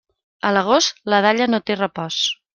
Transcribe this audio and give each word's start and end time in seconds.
A 0.49 0.53
l'agost, 0.57 1.03
la 1.15 1.21
dalla 1.27 1.49
no 1.57 1.61
té 1.69 1.79
repòs. 1.83 2.21